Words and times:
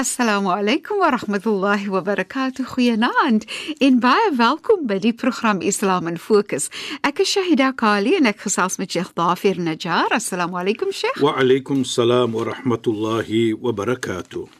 Assalamu 0.00 0.48
alaykum 0.48 0.98
wa 0.98 1.10
rahmatullahi 1.10 1.88
wa 1.88 2.00
barakatuh. 2.00 2.64
Goeienaand 2.72 3.44
en 3.84 3.98
baie 4.00 4.30
welkom 4.32 4.86
by 4.88 4.96
die 4.96 5.12
program 5.12 5.60
Islam 5.60 6.08
in 6.08 6.16
Fokus. 6.16 6.70
Ek 7.04 7.20
is 7.20 7.28
Shahida 7.34 7.68
Kali 7.76 8.14
en 8.16 8.30
ek 8.30 8.40
gesels 8.46 8.78
met 8.80 8.96
Sheikh 8.96 9.10
Dafir 9.20 9.60
Najjar. 9.60 10.08
Assalamu 10.16 10.56
alaykum 10.62 10.88
Sheikh. 10.88 11.20
Wa 11.20 11.34
alaykum 11.44 11.84
salaam 11.84 12.32
wa 12.32 12.48
rahmatullahi 12.48 13.52
wa 13.60 13.76
barakatuh. 13.76 14.59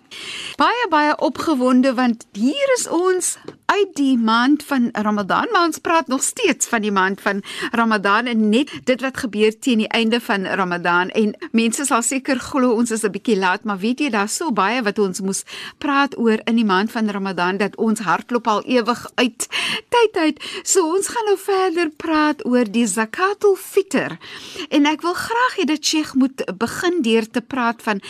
Baie 0.56 0.86
baie 0.90 1.16
opgewonde 1.18 1.94
want 1.94 2.26
hier 2.32 2.74
is 2.78 2.88
ons 2.88 3.36
uit 3.70 3.92
die 3.94 4.16
maand 4.18 4.62
van 4.66 4.88
Ramadan, 4.92 5.46
maar 5.52 5.68
ons 5.68 5.78
praat 5.78 6.08
nog 6.10 6.22
steeds 6.22 6.66
van 6.66 6.82
die 6.82 6.92
maand 6.92 7.20
van 7.20 7.42
Ramadan 7.70 8.26
en 8.26 8.48
net 8.48 8.70
dit 8.84 9.00
wat 9.00 9.20
gebeur 9.22 9.54
teen 9.58 9.84
die 9.84 9.88
einde 9.88 10.20
van 10.20 10.46
Ramadan 10.46 11.08
en 11.08 11.36
mense 11.52 11.84
sal 11.86 12.02
seker 12.02 12.40
glo 12.42 12.72
ons 12.74 12.90
is 12.90 13.04
'n 13.04 13.10
bietjie 13.14 13.38
laat, 13.38 13.64
maar 13.64 13.78
weet 13.78 14.00
jy 14.00 14.10
daar's 14.10 14.36
so 14.36 14.50
baie 14.52 14.82
wat 14.82 14.98
ons 14.98 15.20
moes 15.20 15.44
praat 15.78 16.18
oor 16.18 16.40
in 16.44 16.56
die 16.56 16.64
maand 16.64 16.90
van 16.90 17.10
Ramadan 17.10 17.56
dat 17.56 17.76
ons 17.76 18.00
hartklop 18.00 18.46
al 18.46 18.62
ewig 18.64 19.10
uit 19.14 19.48
tyd 19.88 20.16
uit. 20.16 20.42
So 20.62 20.94
ons 20.96 21.08
gaan 21.08 21.24
nou 21.24 21.38
verder 21.38 21.90
praat 21.90 22.44
oor 22.46 22.64
die 22.64 22.86
zakatul 22.86 23.56
fitr. 23.56 24.18
En 24.68 24.86
ek 24.86 25.02
wil 25.02 25.14
graag 25.14 25.56
hê 25.58 25.64
dat 25.64 25.84
Sheikh 25.84 26.14
moet 26.14 26.44
begin 26.58 27.02
deur 27.02 27.30
te 27.30 27.40
praat 27.40 27.82
van 27.82 28.00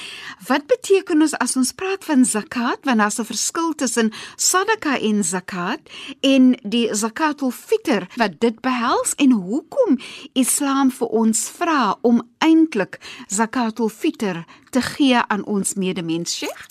wat 0.46 0.66
beteken 0.66 1.20
ons 1.20 1.34
as 1.34 1.56
ons 1.56 1.72
praat 1.72 1.89
van 1.98 2.24
zakat 2.24 2.78
want 2.84 2.98
daar's 2.98 3.18
'n 3.18 3.24
verskil 3.24 3.74
tussen 3.74 4.12
sadaka 4.36 4.98
en 4.98 5.24
zakat 5.24 5.80
en 6.20 6.56
die 6.62 6.94
zakatul 6.94 7.50
fitr 7.50 8.06
wat 8.16 8.40
dit 8.40 8.60
behels 8.60 9.14
en 9.16 9.30
hoekom 9.32 9.98
Islam 10.32 10.90
vir 10.90 11.08
ons 11.08 11.50
vra 11.58 11.98
om 12.02 12.22
eintlik 12.38 12.98
zakatul 13.28 13.88
fitr 13.88 14.44
te 14.70 14.80
gee 14.80 15.18
aan 15.28 15.44
ons 15.44 15.74
medemens 15.74 16.36
Sheikh 16.36 16.66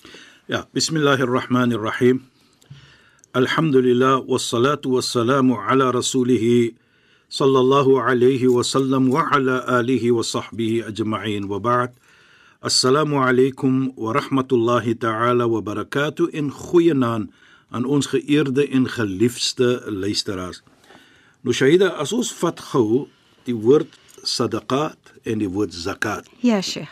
Ja, 0.50 0.66
bismillahirrahmanirrahim. 0.73 2.25
Alhamdulillah 3.38 4.25
wassalatu 4.25 4.97
wassalamu 4.97 5.62
ala 5.62 5.94
rasulih 5.94 6.73
sallallahu 7.30 8.02
alayhi 8.02 8.50
wa 8.50 8.66
sallam 8.66 9.14
wa 9.14 9.30
ala 9.30 9.62
alihi 9.78 10.09
wa 10.09 10.25
sahbihi 10.25 10.90
ajma'in 10.90 11.45
wa 11.45 11.62
ba'd. 11.62 11.94
Assalamu 12.62 13.24
alaykum 13.24 13.94
wa 13.96 14.12
rahmatullahi 14.12 15.00
ta'ala 15.00 15.48
wa 15.48 15.62
barakatuh 15.62 16.28
in 16.36 16.52
goeienaand 16.52 17.32
aan 17.72 17.86
ons 17.86 18.10
geëerde 18.12 18.68
en 18.68 18.84
geliefde 18.84 19.80
luisteraars. 19.88 20.60
Nou 21.40 21.56
Shahida, 21.56 21.94
as 21.96 22.12
ons 22.12 22.34
vat 22.42 22.60
gou 22.60 23.06
die 23.48 23.56
woord 23.56 23.96
sadaqat 24.28 25.14
en 25.24 25.40
die 25.40 25.48
woord 25.48 25.72
zakat. 25.72 26.28
Ja, 26.44 26.60
Sheikh. 26.60 26.92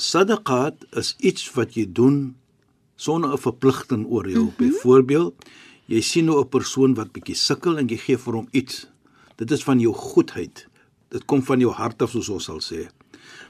Sadaqat 0.00 0.88
is 0.96 1.12
iets 1.20 1.44
wat 1.52 1.76
jy 1.76 1.84
doen 1.84 2.32
sonder 2.96 3.36
'n 3.36 3.44
verpligting 3.44 4.08
oor 4.08 4.24
jou. 4.24 4.48
Mm 4.48 4.48
-hmm. 4.48 4.56
Byvoorbeeld, 4.56 5.34
jy 5.92 6.00
sien 6.00 6.24
nou 6.24 6.40
'n 6.40 6.48
persoon 6.48 6.94
wat 6.94 7.12
bietjie 7.12 7.36
sukkel 7.36 7.76
en 7.76 7.86
jy 7.86 7.96
gee 7.96 8.16
vir 8.16 8.32
hom 8.32 8.48
iets. 8.50 8.88
Dit 9.36 9.50
is 9.50 9.62
van 9.62 9.78
jou 9.78 9.92
goedheid. 9.92 10.68
Dit 11.08 11.24
kom 11.24 11.42
van 11.42 11.60
jou 11.60 11.72
hart 11.72 12.02
af 12.02 12.10
soos 12.10 12.28
ons 12.28 12.44
sal 12.44 12.60
sê. 12.60 12.88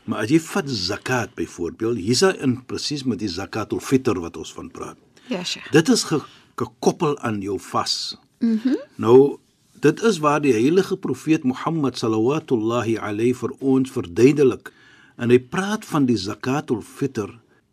Maar 0.05 0.25
as 0.25 0.33
jy 0.35 0.41
vat 0.43 0.69
zakat 0.69 1.35
byvoorbeeld, 1.39 2.01
hier's 2.03 2.25
hy 2.27 2.33
in 2.43 2.57
presies 2.67 3.05
met 3.07 3.21
die 3.23 3.31
zakatul 3.31 3.81
fitr 3.81 4.19
wat 4.23 4.37
ons 4.37 4.53
van 4.57 4.71
praat. 4.71 4.99
Ja, 5.31 5.45
Sheikh. 5.45 5.71
Dit 5.75 5.89
is 5.89 6.05
ge 6.05 6.21
gekoppel 6.59 7.17
aan 7.25 7.41
jou 7.41 7.59
vas. 7.71 8.17
Mhm. 8.41 8.59
Mm 8.69 8.77
nou 8.97 9.39
dit 9.83 10.03
is 10.03 10.19
waar 10.23 10.41
die 10.41 10.53
heilige 10.53 10.97
profeet 10.97 11.43
Mohammed 11.45 11.99
sallallahu 11.99 12.99
alayhi 13.03 13.35
vir 13.35 13.51
ons 13.59 13.91
verduidelik 13.91 14.71
en 15.17 15.31
hy 15.31 15.39
praat 15.39 15.85
van 15.85 16.07
die 16.07 16.17
zakatul 16.17 16.83
fitr 16.83 17.33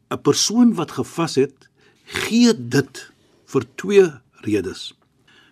'n 0.09 0.21
persoon 0.21 0.73
wat 0.73 0.91
gevas 0.91 1.35
het 1.35 1.69
gee 2.03 2.53
dit 2.53 3.11
vir 3.45 3.63
twee 3.75 4.05
redes. 4.45 4.93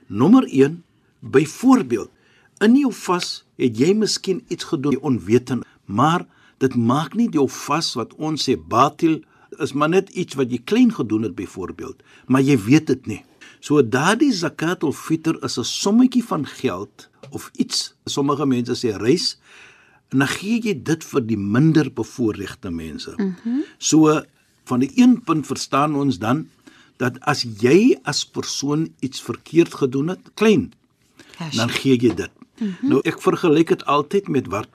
Nommer 0.08 0.48
1, 0.50 0.84
byvoorbeeld, 1.20 2.10
in 2.60 2.76
jou 2.76 2.94
vas 2.94 3.44
het 3.58 3.78
jy 3.78 3.94
miskien 3.94 4.44
iets 4.48 4.64
gedoen 4.64 4.98
onwetend, 5.06 5.66
maar 5.86 6.26
dit 6.58 6.76
maak 6.76 7.16
nie 7.16 7.30
jou 7.32 7.48
vas 7.50 7.94
wat 8.00 8.14
ons 8.18 8.50
sê 8.50 8.58
batil 8.58 9.22
is 9.64 9.74
maar 9.74 9.90
net 9.90 10.10
iets 10.10 10.36
wat 10.36 10.52
jy 10.52 10.60
klein 10.66 10.92
gedoen 10.94 11.24
het 11.24 11.36
byvoorbeeld, 11.36 12.04
maar 12.28 12.42
jy 12.42 12.58
weet 12.60 12.88
dit 12.88 13.08
nie. 13.08 13.22
So 13.60 13.82
daardie 13.82 14.34
zakatul 14.34 14.94
fitr 14.94 15.38
is 15.44 15.58
'n 15.58 15.64
sommetjie 15.64 16.24
van 16.24 16.46
geld 16.46 17.10
of 17.30 17.50
iets. 17.56 17.96
Sommige 18.06 18.46
mense 18.46 18.76
sê 18.76 18.96
reis 18.98 19.38
en 20.12 20.20
dan 20.20 20.28
gee 20.28 20.60
jy 20.62 20.84
dit 20.84 21.04
vir 21.04 21.22
die 21.22 21.38
minder 21.38 21.92
bevoorregte 21.92 22.70
mense. 22.70 23.14
Mm 23.18 23.36
-hmm. 23.44 23.64
So 23.78 24.22
van 24.64 24.80
die 24.80 24.92
een 24.96 25.24
punt 25.24 25.48
verstaan 25.48 25.96
ons 25.96 26.20
dan 26.20 26.50
dat 26.98 27.20
as 27.20 27.46
jy 27.60 27.98
as 28.04 28.26
persoon 28.26 28.94
iets 29.00 29.22
verkeerd 29.22 29.74
gedoen 29.74 30.08
het, 30.08 30.20
klein, 30.34 30.74
Ja, 31.38 31.50
dan 31.50 31.70
gee 31.70 31.98
jy 31.98 32.14
dit. 32.16 32.32
Mm 32.58 32.76
-hmm. 32.80 32.90
Nou 32.90 33.02
ek 33.04 33.22
vergelyk 33.22 33.68
dit 33.68 33.86
altyd 33.86 34.28
met 34.28 34.48
wat 34.48 34.68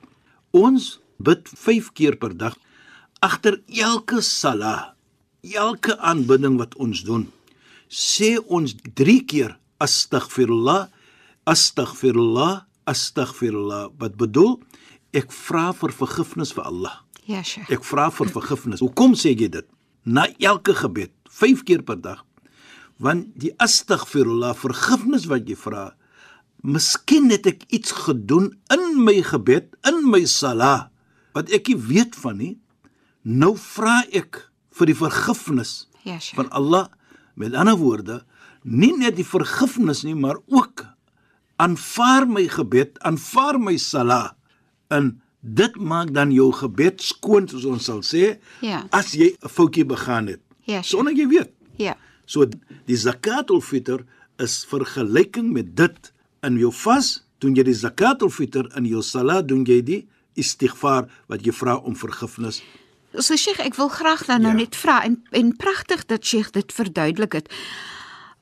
ons 0.50 1.00
bid 1.24 1.48
5 1.48 1.92
keer 1.96 2.18
per 2.20 2.36
dag 2.36 2.58
agter 3.22 3.60
elke 3.70 4.20
sala, 4.22 4.94
elke 5.42 5.94
aanbidding 5.98 6.58
wat 6.58 6.74
ons 6.82 7.04
doen. 7.06 7.28
Sê 7.86 8.34
ons 8.50 8.74
3 8.98 9.18
keer 9.30 9.54
astaghfirullah, 9.82 10.88
astaghfirullah, 11.46 12.64
astaghfirullah. 12.90 13.92
Wat 14.00 14.18
bedoel? 14.18 14.58
Ek 15.14 15.30
vra 15.34 15.70
vir 15.76 15.94
vergifnis 15.94 16.54
vir 16.56 16.66
Allah. 16.66 16.98
Ja, 17.28 17.42
Sheikh. 17.46 17.70
Ek 17.70 17.84
vra 17.86 18.08
vir 18.10 18.30
vergifnis. 18.32 18.82
Hoekom 18.82 19.14
sê 19.18 19.36
jy 19.36 19.50
dit? 19.52 19.66
Na 20.02 20.26
elke 20.42 20.74
gebed, 20.74 21.12
5 21.30 21.62
keer 21.68 21.82
per 21.86 22.00
dag. 22.02 22.24
Want 23.02 23.30
die 23.38 23.52
astaghfirullah, 23.62 24.56
vergifnis 24.58 25.28
wat 25.30 25.46
jy 25.50 25.58
vra, 25.58 25.92
miskien 26.62 27.30
het 27.30 27.46
ek 27.50 27.66
iets 27.74 27.94
gedoen 28.06 28.52
in 28.74 28.98
my 29.02 29.20
gebed, 29.26 29.70
in 29.86 30.02
my 30.10 30.24
sala 30.30 30.91
wat 31.34 31.50
ek 31.50 31.68
nie 31.68 31.76
weet 31.76 32.14
van 32.16 32.36
nie. 32.38 32.58
Nou 33.24 33.54
vra 33.56 34.02
ek 34.12 34.50
vir 34.78 34.86
die 34.86 34.94
vergifnis 34.98 35.88
Ja, 36.04 36.18
Sheikh. 36.18 36.34
van 36.36 36.50
Allah. 36.50 36.86
Met 37.34 37.54
ander 37.54 37.76
woorde, 37.76 38.24
nie 38.64 38.92
net 38.96 39.16
die 39.16 39.24
vergifnis 39.24 40.02
nie, 40.04 40.14
maar 40.14 40.36
ook 40.46 40.86
aanvaar 41.56 42.26
my 42.28 42.46
gebed, 42.48 42.98
aanvaar 43.06 43.58
my 43.60 43.76
sala. 43.78 44.34
En 44.90 45.20
dit 45.40 45.76
maak 45.76 46.12
dan 46.14 46.30
jou 46.34 46.50
gebed 46.52 47.00
skoon 47.02 47.48
soos 47.48 47.64
ons 47.66 47.84
sal 47.84 48.02
sê 48.02 48.38
Ja. 48.60 48.86
as 48.92 49.12
jy 49.14 49.36
'n 49.42 49.48
foutjie 49.48 49.84
begaan 49.84 50.26
het. 50.26 50.40
Ja, 50.64 50.82
Sheikh. 50.82 50.84
Sonder 50.84 51.12
jy 51.14 51.26
weet. 51.28 51.50
Ja. 51.76 51.96
So 52.26 52.46
die 52.86 52.96
zakatul 52.96 53.60
fitr 53.60 54.04
is 54.38 54.64
vergelyking 54.64 55.52
met 55.52 55.74
dit 55.76 56.12
in 56.42 56.58
jou 56.58 56.72
vas, 56.72 57.24
doen 57.38 57.54
jy 57.54 57.62
die 57.64 57.74
zakatul 57.74 58.30
fitr 58.30 58.66
in 58.76 58.84
jou 58.86 59.02
salat 59.02 59.48
doen 59.48 59.64
jy 59.64 59.82
die 59.82 60.08
istighfar 60.34 61.08
wat 61.28 61.44
jy 61.44 61.52
vra 61.52 61.76
om 61.76 61.96
vergifnis. 61.96 62.62
So 63.18 63.36
Sheikh, 63.36 63.60
ek 63.60 63.74
wil 63.74 63.88
graag 63.88 64.26
dan 64.26 64.40
nou 64.42 64.52
Ja. 64.52 64.58
net 64.58 64.76
vra 64.76 65.02
en 65.04 65.22
en 65.32 65.56
pragtig 65.56 66.06
dat 66.06 66.24
Sheikh 66.24 66.50
dit 66.52 66.72
verduidelik 66.72 67.32
het. 67.32 67.48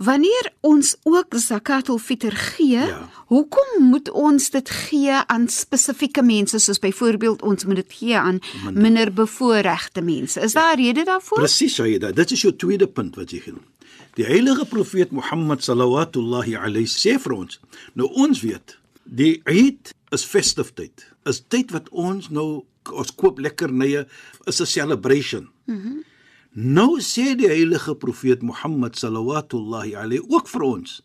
Wanneer 0.01 0.53
ons 0.61 0.97
ook 1.03 1.27
zakatul 1.37 1.99
fitr 1.99 2.33
gee, 2.33 2.79
Ja. 2.87 3.09
hoekom 3.27 3.83
moet 3.91 4.11
ons 4.11 4.51
dit 4.51 4.71
gee 4.71 5.13
aan 5.27 5.49
spesifieke 5.49 6.23
mense 6.23 6.59
soos 6.59 6.79
byvoorbeeld 6.79 7.43
ons 7.43 7.65
moet 7.65 7.75
dit 7.77 7.93
gee 7.93 8.17
aan 8.17 8.39
minder, 8.65 8.83
minder 8.83 9.13
bevoorregte 9.13 10.01
mense? 10.01 10.41
Is 10.41 10.53
daar 10.53 10.77
'n 10.77 10.81
rede 10.81 11.05
daarvoor? 11.05 11.39
Presies, 11.39 11.75
Shaida. 11.75 12.13
Dit 12.13 12.31
is 12.31 12.41
jou 12.41 12.57
tweede 12.57 12.87
punt 12.87 13.17
wat 13.17 13.31
jy 13.31 13.39
genoem. 13.41 13.65
Die 14.15 14.25
heilige 14.25 14.65
profeet 14.67 15.11
Mohammed 15.11 15.63
sallallahu 15.65 16.57
alayhi 16.57 16.87
sê 16.87 17.19
vir 17.21 17.33
ons. 17.33 17.61
Nou 17.95 18.09
ons 18.13 18.41
weet, 18.41 18.79
die 19.05 19.41
Eid 19.45 19.95
is 20.11 20.25
festive 20.25 20.73
tyd. 20.75 21.07
Is 21.25 21.43
tyd 21.49 21.71
wat 21.71 21.89
ons 21.89 22.31
nou 22.31 22.65
ons 22.91 23.11
koop 23.15 23.39
lekkernye, 23.39 24.07
is 24.47 24.61
'n 24.61 24.67
celebration. 24.67 25.49
Mhm. 25.67 25.77
Mm 25.77 26.05
nou 26.53 26.99
sê 27.01 27.37
die 27.39 27.47
heilige 27.47 27.95
profeet 27.95 28.43
Mohammed 28.43 28.97
sallallahu 28.99 29.95
alayhi 29.95 30.21
ook 30.29 30.49
vir 30.49 30.63
ons 30.63 31.03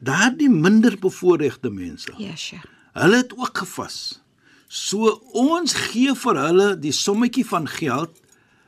daardie 0.00 0.48
minder 0.50 0.96
bevoorregte 0.98 1.70
mense. 1.70 2.12
Ja, 2.18 2.36
Sheikh. 2.36 2.64
Hulle 2.92 3.16
het 3.16 3.32
ook 3.36 3.58
gevas. 3.58 4.20
So 4.68 5.20
ons 5.32 5.74
gee 5.74 6.14
vir 6.14 6.36
hulle 6.36 6.68
die 6.80 6.92
sommetjie 6.92 7.44
van 7.46 7.68
geld 7.68 8.16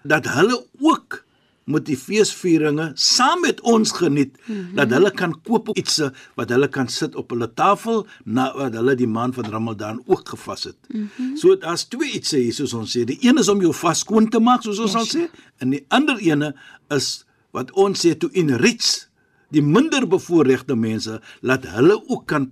dat 0.04 0.28
hulle 0.28 0.66
ook 0.80 1.23
moet 1.64 1.86
die 1.86 1.96
feesvieringe 1.96 2.90
saam 2.94 3.40
met 3.40 3.60
ons 3.60 3.92
geniet 3.92 4.36
mm 4.36 4.54
-hmm. 4.54 4.74
dat 4.74 4.90
hulle 4.90 5.10
kan 5.10 5.40
koop 5.42 5.68
iets 5.76 6.00
wat 6.34 6.48
hulle 6.48 6.68
kan 6.68 6.88
sit 6.88 7.14
op 7.14 7.30
hulle 7.30 7.54
tafel 7.54 8.06
nadat 8.24 8.74
hulle 8.74 8.94
die 8.94 9.06
maand 9.06 9.34
van 9.34 9.44
Ramadan 9.44 10.02
ook 10.06 10.28
gevas 10.28 10.64
het. 10.64 10.76
Mm 10.88 11.10
-hmm. 11.16 11.36
So 11.36 11.56
daar's 11.56 11.84
twee 11.84 12.12
ietsie 12.12 12.42
hier 12.42 12.52
soos 12.52 12.72
ons 12.72 12.96
sê. 12.96 13.04
Die 13.04 13.18
een 13.20 13.38
is 13.38 13.48
om 13.48 13.60
jou 13.60 13.74
vas 13.74 13.98
skoon 13.98 14.28
te 14.28 14.38
maak 14.38 14.62
soos 14.62 14.78
ons 14.78 14.92
yes. 14.92 15.10
sal 15.10 15.20
sê 15.20 15.28
en 15.58 15.70
die 15.70 15.84
ander 15.88 16.18
ene 16.18 16.54
is 16.88 17.24
wat 17.50 17.70
ons 17.70 18.06
sê 18.06 18.16
to 18.16 18.28
enrich 18.32 19.08
die 19.48 19.62
minder 19.62 20.08
bevoorregte 20.08 20.74
mense 20.74 21.20
laat 21.40 21.66
hulle 21.66 22.08
ook 22.08 22.26
kan 22.26 22.50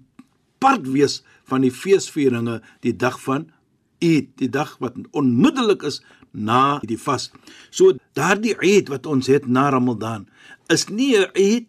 part 0.58 0.86
wees 0.88 1.22
van 1.44 1.60
die 1.60 1.74
feesvieringe 1.74 2.60
die 2.80 2.96
dag 2.96 3.20
van 3.20 3.50
Eid, 4.02 4.32
die 4.40 4.50
dag 4.50 4.74
wat 4.82 4.96
onmiddellik 5.14 5.84
is 5.86 6.00
na 6.32 6.80
die 6.88 6.98
vas. 6.98 7.30
So 7.70 7.92
daardie 8.16 8.56
Eid 8.60 8.88
wat 8.88 9.06
ons 9.06 9.28
het 9.30 9.46
na 9.46 9.68
Ramadan 9.70 10.26
is 10.72 10.88
nie 10.88 11.16
'n 11.16 11.30
Eid 11.32 11.66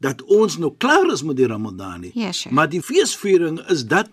dat 0.00 0.22
ons 0.22 0.56
nou 0.58 0.72
klaar 0.78 1.12
is 1.12 1.22
met 1.22 1.36
die 1.36 1.46
Ramadan 1.46 2.00
nie. 2.00 2.10
Ja, 2.14 2.32
sure. 2.32 2.54
Maar 2.54 2.68
die 2.68 2.82
feesviering 2.82 3.60
is 3.68 3.86
dat 3.86 4.08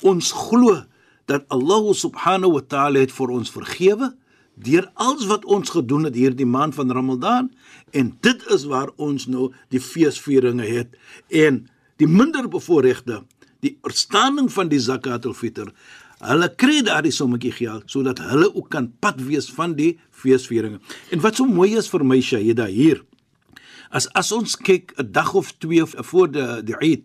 ons 0.00 0.32
glo 0.32 0.84
dat 1.26 1.44
Allah 1.48 1.92
subhanahu 1.94 2.52
wa 2.52 2.60
ta'ala 2.60 2.98
het 2.98 3.12
vir 3.12 3.30
ons 3.30 3.50
vergewe 3.50 4.12
deur 4.54 4.90
alles 4.94 5.26
wat 5.26 5.44
ons 5.44 5.70
gedoen 5.70 6.04
het 6.04 6.14
hierdie 6.18 6.46
maand 6.46 6.74
van 6.74 6.92
Ramadan 6.92 7.50
en 7.90 8.16
dit 8.20 8.46
is 8.52 8.66
waar 8.68 8.90
ons 8.96 9.26
nou 9.26 9.50
die 9.72 9.80
feesvieringe 9.80 10.66
het 10.68 10.98
en 11.28 11.64
die 11.96 12.08
minder 12.08 12.48
bevoorregte 12.48 13.22
die 13.64 13.76
verstaaning 13.82 14.50
van 14.52 14.68
die 14.68 14.80
zakatul 14.82 15.34
fitr 15.34 15.72
Hulle 16.22 16.48
kry 16.54 16.82
daardie 16.86 17.12
sommetjie 17.12 17.52
geld 17.52 17.90
sodat 17.90 18.20
hulle 18.22 18.48
ook 18.54 18.68
kan 18.70 18.92
pad 19.02 19.18
wees 19.26 19.50
van 19.50 19.74
die 19.74 19.98
feesvieringe. 20.10 20.78
En 21.10 21.20
wat 21.20 21.36
so 21.36 21.46
mooi 21.46 21.74
is 21.76 21.90
vir 21.90 22.04
my 22.06 22.20
Shaida 22.22 22.68
hier. 22.70 23.02
As 23.90 24.06
as 24.18 24.32
ons 24.32 24.56
kyk 24.56 24.94
'n 24.98 25.12
dag 25.12 25.34
of 25.34 25.52
2 25.58 25.86
voor 25.86 26.30
die 26.30 26.62
die 26.62 26.78
Eid, 26.80 27.04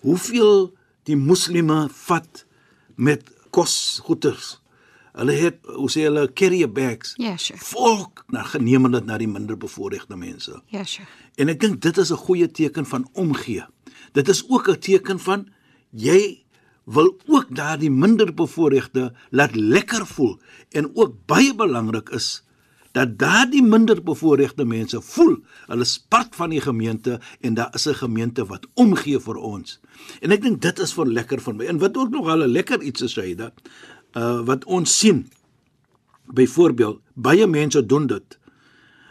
hoeveel 0.00 0.72
die 1.04 1.16
moslime 1.16 1.88
vat 1.90 2.46
met 2.96 3.30
kosgoeders. 3.50 4.60
Hulle 5.16 5.32
het, 5.32 5.60
hoe 5.64 5.88
sê 5.90 6.04
hulle, 6.04 6.26
carrier 6.36 6.68
bags. 6.68 7.14
Ja, 7.16 7.30
yes, 7.32 7.44
sure. 7.48 7.58
Volk 7.58 8.24
na 8.28 8.42
geneem 8.42 8.90
dit 8.92 9.06
na 9.08 9.16
die 9.18 9.28
minder 9.28 9.56
bevoorregte 9.56 10.16
mense. 10.16 10.60
Ja, 10.68 10.78
yes, 10.82 10.98
sure. 10.98 11.08
En 11.40 11.48
ek 11.48 11.60
dink 11.60 11.80
dit 11.80 11.98
is 11.98 12.12
'n 12.12 12.24
goeie 12.26 12.48
teken 12.50 12.86
van 12.86 13.08
omgee. 13.12 13.64
Dit 14.12 14.28
is 14.28 14.44
ook 14.48 14.68
'n 14.68 14.78
teken 14.78 15.18
van 15.18 15.48
jy 15.90 16.44
wil 16.86 17.12
ook 17.26 17.50
daardie 17.50 17.90
minder 17.90 18.30
bevoorregte 18.34 19.10
laat 19.30 19.54
lekker 19.54 20.06
voel 20.06 20.36
en 20.70 20.90
ook 20.94 21.16
baie 21.26 21.54
belangrik 21.54 22.12
is 22.14 22.46
dat 22.96 23.18
daardie 23.20 23.62
minder 23.62 23.98
bevoorregte 24.02 24.64
mense 24.64 25.00
voel 25.04 25.34
hulle 25.66 25.84
is 25.84 25.98
part 26.08 26.36
van 26.38 26.54
die 26.54 26.62
gemeente 26.64 27.18
en 27.44 27.58
daar 27.58 27.74
is 27.74 27.86
'n 27.88 27.98
gemeente 28.02 28.46
wat 28.46 28.66
omgee 28.74 29.20
vir 29.20 29.36
ons. 29.36 29.80
En 30.20 30.30
ek 30.30 30.42
dink 30.42 30.62
dit 30.62 30.78
is 30.78 30.92
vir 30.92 31.06
lekker 31.06 31.40
vir 31.40 31.54
my. 31.54 31.64
En 31.66 31.78
wat 31.78 31.96
ook 31.96 32.10
nog 32.10 32.28
'n 32.28 32.46
lekker 32.46 32.82
iets 32.82 33.02
is 33.02 33.14
hy 33.16 33.34
dat 33.34 33.52
uh 34.16 34.40
wat 34.44 34.64
ons 34.64 34.98
sien. 34.98 35.28
Byvoorbeeld, 36.26 37.00
baie 37.14 37.46
mense 37.46 37.86
doen 37.86 38.06
dit. 38.06 38.38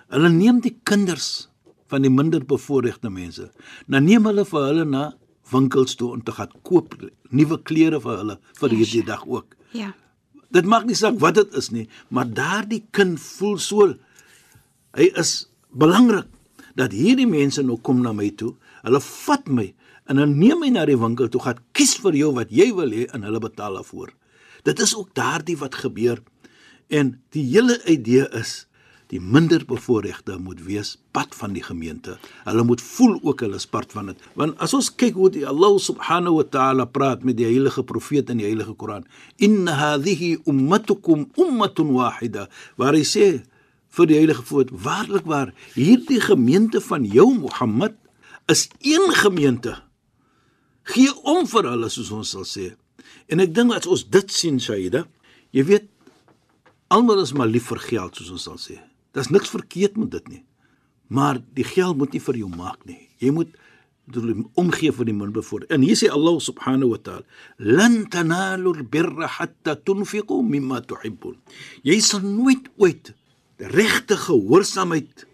Hulle 0.08 0.30
neem 0.30 0.60
die 0.60 0.80
kinders 0.84 1.50
van 1.88 2.02
die 2.02 2.12
minder 2.12 2.46
bevoorregte 2.46 3.10
mense. 3.10 3.52
Nou 3.86 4.02
neem 4.02 4.26
hulle 4.26 4.46
vir 4.46 4.62
hulle 4.62 4.86
na 4.86 5.14
winkels 5.52 5.96
toe 6.00 6.12
om 6.16 6.24
te 6.24 6.34
gaan 6.36 6.52
koop 6.66 6.96
nuwe 7.30 7.60
klere 7.68 8.00
vir 8.02 8.20
hulle 8.22 8.38
vir 8.60 8.74
yes. 8.74 8.80
hierdie 8.80 9.06
dag 9.08 9.26
ook. 9.28 9.56
Ja. 9.76 9.92
Dit 10.56 10.68
maak 10.70 10.86
nie 10.88 10.98
saak 10.98 11.20
wat 11.22 11.38
dit 11.40 11.58
is 11.58 11.72
nie, 11.74 11.88
maar 12.10 12.30
daardie 12.30 12.84
kind 12.96 13.20
voel 13.20 13.58
so 13.62 13.94
hy 14.96 15.10
is 15.20 15.48
belangrik 15.76 16.30
dat 16.80 16.96
hierdie 16.96 17.28
mense 17.28 17.64
nou 17.64 17.78
kom 17.82 18.02
na 18.04 18.14
my 18.16 18.30
toe. 18.36 18.54
Hulle 18.86 19.02
vat 19.04 19.48
my 19.48 19.68
en 20.06 20.22
hulle 20.22 20.36
neem 20.36 20.62
my 20.62 20.70
na 20.74 20.86
die 20.88 21.00
winkel 21.00 21.30
toe, 21.32 21.42
gaan 21.42 21.62
kies 21.76 21.96
vir 22.04 22.18
jou 22.20 22.32
wat 22.36 22.52
jy 22.54 22.70
wil 22.78 22.94
hê 22.94 23.08
en 23.16 23.26
hulle 23.26 23.42
betaal 23.42 23.80
daarvoor. 23.80 24.14
Dit 24.66 24.82
is 24.82 24.96
ook 24.98 25.14
daardie 25.18 25.58
wat 25.62 25.78
gebeur. 25.82 26.22
En 26.90 27.16
die 27.34 27.46
hele 27.50 27.80
idee 27.90 28.28
is 28.38 28.66
die 29.14 29.22
minder 29.22 29.64
bevoorregte 29.68 30.38
moet 30.42 30.62
wees 30.66 30.96
pad 31.14 31.36
van 31.38 31.54
die 31.54 31.64
gemeente. 31.64 32.18
Hulle 32.46 32.64
moet 32.66 32.82
voel 32.82 33.18
ook 33.22 33.44
hulle 33.46 33.60
is 33.62 33.68
part 33.70 33.92
van 33.96 34.12
dit. 34.12 34.22
Want 34.34 34.58
as 34.64 34.74
ons 34.78 34.90
kyk 34.96 35.18
hoe 35.20 35.30
die 35.34 35.46
Allah 35.48 35.78
subhanahu 35.82 36.40
wa 36.40 36.46
ta'ala 36.58 36.86
praat 36.86 37.26
met 37.28 37.38
die 37.38 37.48
heilige 37.48 37.84
profeet 37.84 38.32
in 38.34 38.42
die 38.42 38.48
heilige 38.48 38.74
Koran, 38.74 39.06
"Inna 39.38 39.72
hadhihi 39.72 40.38
ummatukum 40.46 41.30
ummatun 41.38 41.94
wahida," 41.94 42.50
waar 42.78 42.94
hy 42.94 43.04
sê 43.04 43.44
vir 43.96 44.06
die 44.06 44.18
heilige 44.20 44.44
voet, 44.44 44.72
waarlik 44.72 45.26
waar 45.26 45.54
hierdie 45.74 46.22
gemeente 46.22 46.82
van 46.82 47.06
jou 47.06 47.34
Mohammed 47.34 47.96
is 48.46 48.70
een 48.82 49.14
gemeente. 49.14 49.82
Gee 50.84 51.14
om 51.24 51.48
vir 51.48 51.70
hulle 51.70 51.90
soos 51.90 52.12
ons 52.12 52.30
sal 52.30 52.46
sê. 52.46 52.76
En 53.28 53.40
ek 53.40 53.54
dink 53.56 53.74
as 53.74 53.88
ons 53.88 54.04
dit 54.10 54.32
sien, 54.32 54.60
Shaida, 54.60 55.06
jy 55.52 55.64
weet 55.64 55.88
almal 56.94 57.24
is 57.24 57.34
maar 57.34 57.50
lief 57.50 57.72
vir 57.72 57.82
geld 57.90 58.16
soos 58.16 58.34
ons 58.36 58.44
sal 58.50 58.60
sê. 58.62 58.78
Daar's 59.16 59.32
niks 59.32 59.50
verkeerd 59.50 59.96
met 59.98 60.12
dit 60.12 60.28
nie. 60.28 60.44
Maar 61.08 61.40
die 61.56 61.64
geld 61.64 61.98
moet 61.98 62.12
nie 62.12 62.22
vir 62.22 62.42
jou 62.42 62.50
maak 62.52 62.84
nie. 62.90 63.00
Jy 63.24 63.32
moet 63.32 63.54
omgee 64.60 64.92
vir 64.94 65.08
die 65.08 65.16
minbe 65.16 65.42
voor. 65.42 65.66
En 65.70 65.82
hier 65.82 65.98
sê 65.98 66.10
Allah 66.12 66.40
subhanahu 66.40 66.92
wa 66.92 66.98
ta'ala: 66.98 67.24
"Lan 67.58 68.08
tanalu 68.10 68.76
al-birra 68.78 69.28
hatta 69.28 69.76
tunfiqu 69.76 70.44
mimma 70.44 70.82
tuhibbun." 70.82 71.38
Jy 71.84 72.00
sal 72.00 72.22
nooit 72.22 72.70
ooit 72.78 73.14
regte 73.58 74.18
gehoorsaamheid 74.18 75.26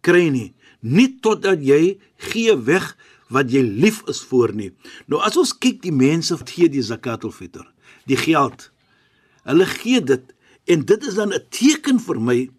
kry 0.00 0.28
nie, 0.28 0.52
nie 0.80 1.08
totdat 1.20 1.62
jy 1.62 1.98
gee 2.16 2.56
weg 2.56 2.96
wat 3.30 3.50
jy 3.52 3.62
lief 3.62 4.02
is 4.08 4.20
voor 4.20 4.52
nie. 4.52 4.72
Nou 5.06 5.20
as 5.22 5.36
ons 5.36 5.52
kyk 5.56 5.82
die 5.82 5.94
mense 5.94 6.34
wat 6.36 6.50
gee 6.50 6.68
die 6.68 6.82
zakatul 6.82 7.32
fitr, 7.32 7.64
die 8.06 8.18
geld. 8.18 8.70
Hulle 9.44 9.66
gee 9.66 10.00
dit 10.00 10.34
en 10.66 10.84
dit 10.84 11.06
is 11.06 11.14
dan 11.14 11.32
'n 11.32 11.46
teken 11.50 11.98
vir 12.00 12.20
my 12.20 12.50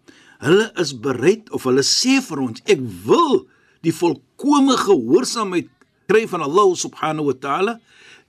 Hulle 0.42 0.72
is 0.82 0.90
bereid 0.98 1.50
of 1.54 1.68
hulle 1.68 1.84
sê 1.86 2.18
vir 2.24 2.40
ons, 2.42 2.62
ek 2.66 2.80
wil 3.06 3.44
die 3.86 3.94
volkomme 3.94 4.74
gehoorsaamheid 4.80 5.70
kry 6.10 6.24
van 6.30 6.42
Allah 6.42 6.74
subhanahu 6.78 7.30
wa 7.30 7.36
ta'ala 7.38 7.74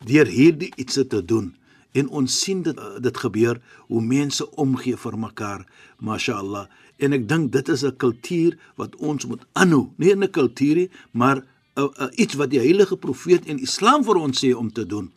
deur 0.05 0.29
hierdie 0.29 0.71
iets 0.77 1.01
te 1.09 1.21
doen. 1.25 1.53
En 1.93 2.09
ons 2.09 2.29
sien 2.29 2.61
dit 2.65 2.77
dit 3.05 3.17
gebeur 3.25 3.59
hoe 3.89 4.01
mense 4.01 4.45
omgee 4.61 4.97
vir 4.97 5.17
mekaar, 5.17 5.65
mashallah. 6.01 6.67
En 7.01 7.13
ek 7.17 7.25
dink 7.29 7.51
dit 7.53 7.69
is 7.69 7.83
'n 7.83 7.97
kultuur 7.97 8.57
wat 8.77 8.95
ons 8.95 9.25
moet 9.25 9.45
aanhou, 9.53 9.89
nie 9.97 10.13
'n 10.13 10.29
kultuur 10.29 10.75
nie, 10.75 10.89
maar 11.11 11.45
a, 11.77 11.81
a, 11.81 12.09
iets 12.11 12.35
wat 12.35 12.49
die 12.49 12.59
heilige 12.59 12.97
profeet 12.97 13.45
en 13.45 13.59
Islam 13.59 14.03
vir 14.03 14.15
ons 14.15 14.37
sê 14.45 14.53
om 14.53 14.71
te 14.71 14.85
doen. 14.85 15.11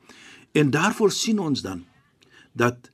En 0.52 0.70
daarvoor 0.70 1.12
sien 1.12 1.38
ons 1.38 1.62
dan 1.62 1.84
dat 2.52 2.90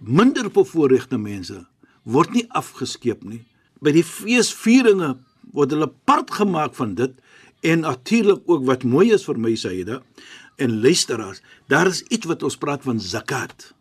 minder 0.00 0.50
bevoorregte 0.50 1.18
mense 1.18 1.66
word 2.06 2.32
nie 2.34 2.46
afgeskeep 2.54 3.24
nie. 3.26 3.42
By 3.82 3.92
die 3.96 4.06
feesvieringe 4.06 5.16
word 5.56 5.74
hulle 5.74 5.90
part 6.08 6.32
gemaak 6.38 6.76
van 6.78 6.94
dit 6.98 7.14
en 7.66 7.82
natuurlik 7.84 8.46
ook 8.46 8.64
wat 8.68 8.86
mooi 8.86 9.10
is 9.14 9.26
vir 9.26 9.40
my 9.40 9.54
Saida 9.58 10.00
en 10.62 10.80
luisteraars, 10.80 11.42
daar 11.68 11.90
is 11.90 12.04
iets 12.08 12.28
wat 12.30 12.44
ons 12.46 12.56
praat 12.56 12.84
van 12.86 13.00
zakat. 13.02 13.72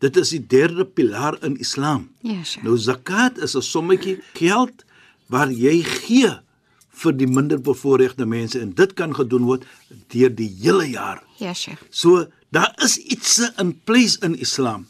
Dit 0.00 0.16
is 0.16 0.32
die 0.32 0.42
derde 0.42 0.84
pilaar 0.84 1.36
in 1.44 1.58
Islam. 1.60 2.08
Ja, 2.24 2.42
sure. 2.44 2.64
Nou 2.66 2.76
zakat 2.78 3.38
is 3.38 3.56
'n 3.56 3.62
sommetjie 3.62 4.20
geld 4.34 4.84
waar 5.28 5.50
jy 5.52 5.82
gee 5.82 6.30
vir 6.90 7.12
die 7.16 7.26
minder 7.26 7.60
bevoorregte 7.60 8.26
mense 8.26 8.60
en 8.60 8.72
dit 8.74 8.92
kan 8.92 9.14
gedoen 9.14 9.44
word 9.44 9.64
deur 10.08 10.34
die 10.34 10.50
hele 10.62 10.90
jaar. 10.90 11.22
Ja, 11.38 11.54
sure. 11.54 11.76
So 11.90 12.26
daar 12.50 12.74
is 12.82 12.96
iets 12.96 13.38
in 13.58 13.80
place 13.84 14.18
in 14.20 14.38
Islam 14.38 14.86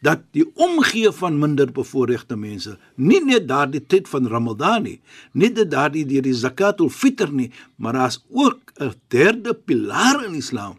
dat 0.00 0.22
die 0.36 0.46
omgee 0.54 1.10
van 1.12 1.38
minder 1.38 1.72
bevoorregte 1.74 2.36
mense 2.36 2.76
nie 2.94 3.20
net 3.24 3.48
daardie 3.48 3.82
tyd 3.86 4.08
van 4.08 4.28
Ramadan 4.30 4.82
nie, 4.86 4.98
nie 5.32 5.50
net 5.50 5.70
daardie 5.70 6.06
deur 6.06 6.22
die 6.22 6.34
zakatul 6.34 6.90
fitr 6.90 7.32
nie, 7.32 7.50
maar 7.76 7.98
daar's 7.98 8.22
ook 8.30 8.72
'n 8.78 8.94
derde 9.08 9.54
pilaar 9.54 10.24
in 10.24 10.34
Islam 10.34 10.78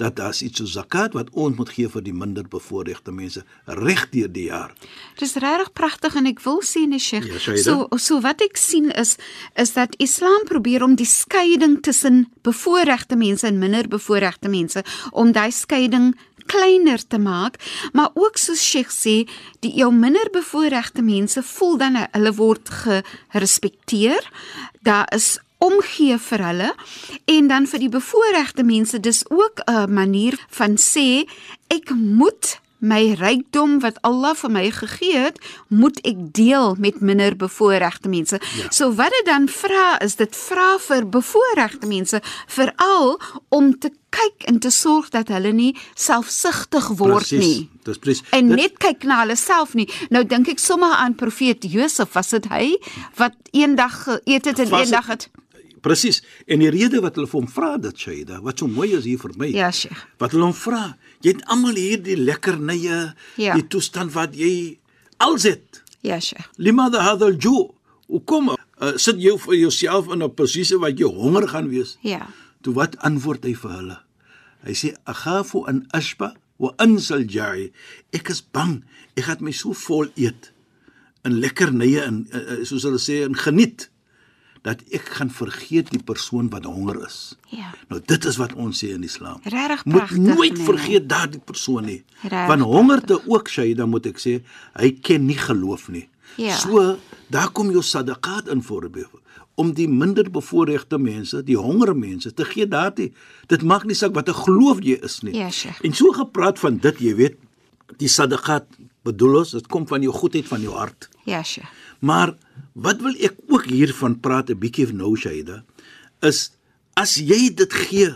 dat 0.00 0.16
daar 0.16 0.36
iets 0.42 0.58
so 0.58 0.64
zakat 0.64 1.12
wat 1.12 1.28
ons 1.36 1.56
moet 1.56 1.70
gee 1.74 1.88
vir 1.92 2.02
die 2.04 2.14
minder 2.16 2.46
bevoorregte 2.48 3.12
mense 3.12 3.42
reg 3.80 4.06
deur 4.14 4.30
die 4.32 4.46
jaar. 4.48 4.72
Dis 5.20 5.36
regtig 5.44 5.72
pragtig 5.76 6.16
en 6.16 6.28
ek 6.30 6.40
wil 6.46 6.62
sê 6.64 6.86
nee 6.88 7.02
Sheikh. 7.02 7.28
Ja, 7.28 7.56
so 7.60 7.88
so 8.00 8.20
wat 8.24 8.40
ek 8.44 8.56
sien 8.60 8.88
is 9.02 9.16
is 9.60 9.74
dat 9.76 9.96
Islam 10.00 10.46
probeer 10.48 10.86
om 10.86 10.96
die 10.96 11.08
skeiding 11.08 11.80
tussen 11.84 12.24
bevoorregte 12.48 13.18
mense 13.20 13.46
en 13.50 13.60
minder 13.60 13.88
bevoorregte 13.92 14.48
mense 14.48 14.84
om 15.12 15.34
daai 15.36 15.50
skeiding 15.52 16.14
kleiner 16.50 17.06
te 17.06 17.18
maak, 17.18 17.58
maar 17.92 18.10
ook 18.14 18.38
soos 18.38 18.62
Sheikh 18.62 18.90
sê, 18.90 19.28
die 19.62 19.72
jou 19.78 19.92
minder 19.94 20.30
bevoorregte 20.34 21.02
mense 21.02 21.42
voel 21.42 21.78
dan 21.78 22.00
hulle 22.02 22.34
word 22.34 22.72
gerespekteer. 23.30 24.26
Daar 24.82 25.06
is 25.14 25.38
omgee 25.60 26.16
vir 26.18 26.44
hulle 26.44 26.70
en 27.28 27.48
dan 27.50 27.66
vir 27.68 27.84
die 27.84 27.92
bevoorregte 27.92 28.64
mense 28.64 29.00
dis 29.00 29.22
ook 29.28 29.60
'n 29.66 29.92
manier 29.92 30.38
van 30.48 30.76
sê 30.76 31.28
ek 31.68 31.90
moet 31.94 32.59
my 32.80 33.14
rykdom 33.20 33.78
wat 33.84 33.98
Allah 34.06 34.34
vir 34.34 34.50
my 34.50 34.64
gegee 34.70 35.16
het, 35.16 35.38
moet 35.68 36.00
ek 36.08 36.20
deel 36.36 36.74
met 36.78 37.00
minder 37.00 37.36
bevoorregte 37.36 38.08
mense. 38.08 38.40
Ja. 38.58 38.70
So 38.70 38.92
wat 38.98 39.10
dit 39.10 39.26
dan 39.28 39.48
vra 39.48 39.98
is 40.04 40.16
dit 40.16 40.36
vra 40.36 40.78
vir 40.78 41.06
bevoorregte 41.08 41.86
mense 41.86 42.20
veral 42.46 43.20
om 43.48 43.72
te 43.78 43.90
kyk 44.10 44.46
en 44.50 44.58
te 44.58 44.70
sorg 44.74 45.08
dat 45.14 45.28
hulle 45.30 45.52
nie 45.54 45.76
selfsugtig 45.94 46.88
word 46.98 47.26
Presies, 47.28 47.44
nie. 47.46 47.68
Dis 47.86 47.98
presies. 47.98 48.24
En 48.30 48.48
Dit- 48.48 48.56
net 48.56 48.78
kyk 48.78 49.04
na 49.04 49.20
hulle 49.22 49.36
self 49.36 49.74
nie. 49.74 49.88
Nou 50.10 50.24
dink 50.24 50.48
ek 50.48 50.58
sommer 50.58 50.92
aan 50.92 51.14
profeet 51.14 51.62
Josef, 51.62 52.12
was 52.12 52.28
dit 52.30 52.48
hy 52.50 52.76
wat 53.16 53.34
eendag 53.52 54.02
geëet 54.04 54.44
het 54.44 54.58
en 54.58 54.74
eendag 54.80 55.06
het 55.06 55.28
Presies. 55.80 56.22
En 56.46 56.58
die 56.60 56.70
rede 56.70 57.00
wat 57.00 57.16
hulle 57.16 57.26
vir 57.30 57.40
hom 57.40 57.48
vra 57.48 57.76
dit 57.78 57.96
Shaida, 57.98 58.40
wat 58.44 58.58
so 58.58 58.66
mooi 58.68 58.92
is 58.96 59.04
hier 59.04 59.18
vir 59.18 59.32
my. 59.36 59.48
Ja, 59.54 59.70
Sheikh. 59.72 59.96
Wat 60.18 60.32
hulle 60.32 60.44
hom 60.50 60.54
vra, 60.56 60.96
jy 61.24 61.34
het 61.34 61.44
almal 61.46 61.74
hier 61.74 61.98
die 62.02 62.16
lekkernye, 62.16 63.14
Ja. 63.36 63.54
die 63.54 63.66
toestand 63.68 64.12
wat 64.14 64.34
jy 64.36 64.78
als 65.18 65.42
het. 65.44 65.82
Ja, 66.02 66.20
Sheikh. 66.20 66.48
Limada 66.56 67.00
hadha 67.02 67.26
al-ju. 67.26 67.70
Hoekom 68.08 68.48
uh, 68.50 68.56
sit 68.96 69.16
jy 69.22 69.36
vir 69.38 69.54
jouself 69.56 70.08
in 70.12 70.22
'n 70.22 70.34
posisie 70.34 70.78
wat 70.78 70.98
jy 70.98 71.06
honger 71.06 71.48
gaan 71.48 71.68
wees? 71.68 71.98
Ja. 72.02 72.26
Toe 72.62 72.74
wat 72.74 72.96
antwoord 72.98 73.44
hy 73.44 73.54
vir 73.54 73.70
hulle? 73.70 73.98
Hy 74.64 74.72
sê 74.72 74.94
aghafu 75.04 75.64
an 75.68 75.86
ashba 75.92 76.34
wa 76.58 76.74
ansal 76.78 77.24
ja'i. 77.24 77.70
Ek 78.12 78.28
is 78.30 78.40
bang 78.42 78.82
ek 79.16 79.24
gaan 79.24 79.38
my 79.40 79.52
so 79.52 79.72
vol 79.72 80.08
eet 80.16 80.52
in 81.24 81.40
lekkernye 81.40 82.00
en 82.02 82.26
uh, 82.32 82.64
soos 82.64 82.82
hulle 82.82 82.98
sê 82.98 83.24
in 83.26 83.34
geniet 83.34 83.89
dat 84.62 84.82
ek 84.92 85.06
gaan 85.16 85.30
vergeet 85.32 85.90
die 85.90 86.02
persoon 86.04 86.50
wat 86.52 86.64
honger 86.68 86.98
is. 87.06 87.36
Ja. 87.48 87.72
Nou 87.88 88.00
dit 88.04 88.24
is 88.28 88.36
wat 88.36 88.52
ons 88.52 88.82
sê 88.82 88.92
in 88.92 89.06
Islam. 89.06 89.40
Regtig 89.42 89.84
Moet 89.84 90.10
nooit 90.16 90.56
nee. 90.56 90.66
vergeet 90.66 91.08
daardie 91.08 91.40
persoon 91.40 91.88
nie. 91.88 92.02
Regtig 92.22 92.46
Want 92.52 92.68
hongerte 92.68 93.20
ook 93.26 93.48
Shaida 93.48 93.86
moet 93.86 94.10
ek 94.12 94.20
sê, 94.20 94.40
hy 94.76 94.92
ken 95.00 95.24
nie 95.26 95.38
geloof 95.38 95.88
nie. 95.88 96.06
Ja. 96.36 96.56
So 96.60 96.98
daar 97.32 97.50
kom 97.56 97.72
jou 97.72 97.82
sadaqat 97.82 98.50
in 98.52 98.62
voorbeeld 98.62 99.18
om 99.60 99.74
die 99.76 99.88
minder 99.88 100.24
bevoorregte 100.32 100.96
mense, 100.98 101.42
die 101.44 101.58
honger 101.58 101.92
mense 101.96 102.32
te 102.32 102.46
gee 102.48 102.64
daardie. 102.68 103.10
Dit 103.50 103.64
maak 103.66 103.84
nie 103.84 103.96
saak 103.98 104.14
wat 104.16 104.28
'n 104.28 104.42
geloof 104.46 104.78
jy 104.80 104.96
is 105.02 105.20
nie. 105.22 105.34
Ja, 105.36 105.50
Sheikh. 105.50 105.80
En 105.84 105.92
so 105.92 106.12
gepraat 106.12 106.58
van 106.58 106.76
dit, 106.76 106.98
jy 106.98 107.14
weet, 107.14 107.36
die 107.98 108.08
sadaqat 108.08 108.66
bedoel 109.02 109.38
ons, 109.42 109.50
dit 109.50 109.66
kom 109.66 109.86
van 109.88 110.02
jou 110.02 110.12
goedheid 110.12 110.48
van 110.48 110.60
jou 110.60 110.74
hart. 110.74 111.08
Ja, 111.24 111.42
Sheikh. 111.42 111.68
Maar 112.00 112.34
wat 112.72 113.00
wil 113.00 113.14
ek 113.20 113.36
ook 113.48 113.64
hiervan 113.68 114.20
praat 114.20 114.50
'n 114.50 114.58
bietjie 114.58 114.92
nou 114.92 115.16
Shaida 115.16 115.64
is 116.22 116.52
as 116.96 117.16
jy 117.16 117.48
dit 117.54 117.72
gee 117.72 118.12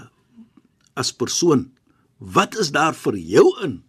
as 0.96 1.12
persoon, 1.12 1.70
wat 2.18 2.56
is 2.56 2.70
daar 2.70 2.94
vir 2.94 3.16
jou 3.16 3.46
in? 3.64 3.82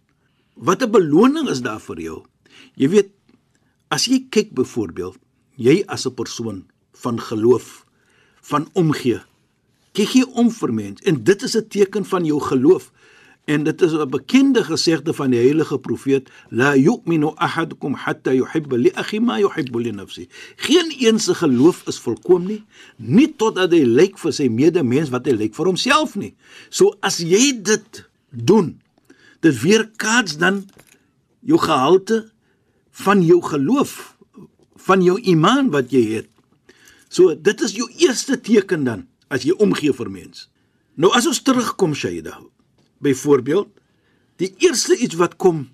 Wat 0.54 0.82
'n 0.82 0.90
beloning 0.90 1.48
is 1.48 1.60
daar 1.60 1.80
vir 1.80 2.00
jou? 2.00 2.24
Jy 2.74 2.88
weet, 2.88 3.10
as 3.88 4.06
jy 4.06 4.26
kyk 4.30 4.54
byvoorbeeld, 4.54 5.18
jy 5.56 5.84
as 5.88 6.06
'n 6.06 6.14
persoon 6.14 6.66
van 6.92 7.20
geloof, 7.20 7.86
van 8.42 8.68
omgee, 8.72 9.20
kyk 9.92 10.08
jy 10.14 10.24
om 10.34 10.50
vir 10.50 10.72
mens 10.72 11.00
en 11.02 11.24
dit 11.24 11.42
is 11.42 11.56
'n 11.56 11.68
teken 11.68 12.04
van 12.04 12.24
jou 12.24 12.40
geloof. 12.40 12.92
En 13.46 13.62
dit 13.62 13.82
is 13.82 13.92
'n 13.92 14.08
bekende 14.10 14.64
gesegde 14.64 15.14
van 15.14 15.30
die 15.30 15.38
heilige 15.38 15.78
profeet, 15.78 16.30
la 16.48 16.74
yu'minu 16.74 17.30
ahadukum 17.34 17.94
hatta 17.94 18.32
yuhibba 18.34 18.76
li 18.76 18.90
akhi 18.94 19.20
ma 19.20 19.38
yuhibbu 19.38 19.80
li 19.80 19.90
nafsi. 19.90 20.28
Geen 20.56 20.94
een 20.98 21.18
se 21.20 21.34
geloof 21.34 21.86
is 21.86 21.98
volkom 21.98 22.46
nie, 22.46 22.64
nie 22.96 23.36
totdat 23.36 23.70
hy 23.70 23.84
lyk 23.84 24.18
vir 24.18 24.32
sy 24.32 24.48
medemens 24.48 25.10
wat 25.10 25.26
hy 25.26 25.32
lyk 25.32 25.54
vir 25.54 25.66
homself 25.66 26.16
nie. 26.16 26.34
So 26.70 26.96
as 27.00 27.18
jy 27.18 27.62
dit 27.62 28.08
doen, 28.30 28.80
dit 29.40 29.60
weerkaats 29.60 30.36
dan 30.36 30.64
jou 31.40 31.58
gehalte 31.58 32.32
van 32.90 33.22
jou 33.22 33.42
geloof, 33.42 34.16
van 34.74 35.02
jou 35.02 35.20
iman 35.20 35.70
wat 35.70 35.90
jy 35.90 36.02
het. 36.14 36.28
So 37.08 37.34
dit 37.34 37.60
is 37.60 37.76
jou 37.78 37.86
eerste 37.98 38.40
teken 38.40 38.84
dan 38.84 39.06
as 39.28 39.42
jy 39.42 39.54
omgee 39.62 39.92
vir 39.92 40.10
mens. 40.10 40.48
Nou 40.94 41.12
as 41.14 41.26
ons 41.26 41.42
terugkom 41.42 41.94
Shaida, 41.94 42.40
byvoorbeeld, 42.98 43.68
die 44.36 44.54
eerste 44.58 44.96
iets 44.96 45.16
wat 45.16 45.36
kom 45.36 45.68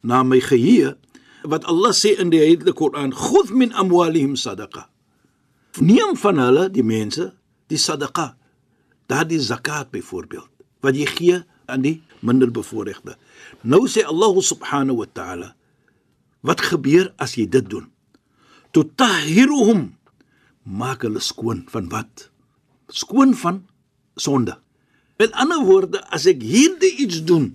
na 0.00 0.22
my 0.22 0.40
geheue 0.40 0.96
wat 1.42 1.64
Allah 1.64 1.92
sê 1.96 2.16
in 2.20 2.30
die 2.30 2.40
Heilige 2.40 2.72
Koran, 2.72 3.12
"Khudh 3.12 3.50
min 3.50 3.72
amwalihim 3.72 4.36
sadaqa." 4.36 4.88
Neem 5.80 6.16
van 6.16 6.38
hulle, 6.38 6.70
die 6.70 6.82
mense, 6.82 7.32
die 7.66 7.78
sadaqa, 7.78 8.36
daardie 9.06 9.40
zakat 9.40 9.90
byvoorbeeld, 9.90 10.50
wat 10.80 10.96
jy 10.96 11.06
gee 11.06 11.44
aan 11.66 11.82
die 11.82 12.02
minder 12.20 12.50
bevoorregte. 12.50 13.16
Nou 13.62 13.88
sê 13.88 14.04
Allah 14.04 14.34
subhanahu 14.42 14.96
wa 14.96 15.06
ta'ala, 15.06 15.54
wat 16.42 16.60
gebeur 16.60 17.12
as 17.16 17.36
jy 17.38 17.46
dit 17.46 17.68
doen? 17.70 17.86
Tutahhiruhum 18.72 19.94
maak 20.62 21.02
hulle 21.02 21.20
skoon 21.20 21.64
van 21.68 21.88
wat? 21.88 22.30
Skoon 22.88 23.34
van 23.34 23.66
sonde. 24.16 24.58
Met 25.20 25.34
ander 25.36 25.60
woorde, 25.68 26.00
as 26.08 26.24
ek 26.30 26.40
hierdie 26.40 26.94
iets 27.04 27.20
doen 27.28 27.52